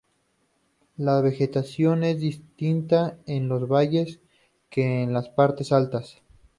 [0.97, 4.19] La vegetación es distinta en los valles
[4.71, 6.23] que en las partes altas.